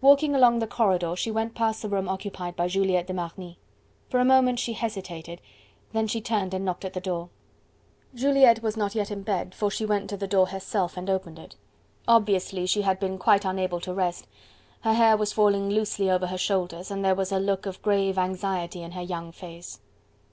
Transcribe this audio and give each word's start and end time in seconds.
Walking 0.00 0.34
along 0.34 0.58
the 0.58 0.66
corridor, 0.66 1.14
she 1.14 1.30
went 1.30 1.54
past 1.54 1.82
the 1.82 1.88
room 1.88 2.08
occupied 2.08 2.56
by 2.56 2.66
Juliette 2.66 3.06
de 3.06 3.14
Marny. 3.14 3.60
For 4.10 4.18
a 4.18 4.24
moment 4.24 4.58
she 4.58 4.72
hesitated, 4.72 5.40
then 5.92 6.08
she 6.08 6.20
turned 6.20 6.52
and 6.52 6.64
knocked 6.64 6.84
at 6.84 6.94
the 6.94 7.00
door. 7.00 7.28
Juliette 8.12 8.60
was 8.60 8.76
not 8.76 8.96
yet 8.96 9.12
in 9.12 9.22
bed, 9.22 9.54
for 9.54 9.70
she 9.70 9.86
went 9.86 10.10
to 10.10 10.16
the 10.16 10.26
door 10.26 10.48
herself 10.48 10.96
and 10.96 11.08
opened 11.08 11.38
it. 11.38 11.54
Obviously 12.08 12.66
she 12.66 12.82
had 12.82 12.98
been 12.98 13.18
quite 13.18 13.44
unable 13.44 13.78
to 13.82 13.94
rest, 13.94 14.26
her 14.80 14.94
hair 14.94 15.16
was 15.16 15.32
falling 15.32 15.70
loosely 15.70 16.10
over 16.10 16.26
her 16.26 16.38
shoulders, 16.38 16.90
and 16.90 17.04
there 17.04 17.14
was 17.14 17.30
a 17.30 17.38
look 17.38 17.64
of 17.64 17.80
grave 17.80 18.18
anxiety 18.18 18.82
on 18.82 18.90
her 18.90 19.02
young 19.02 19.30
face. 19.30 19.78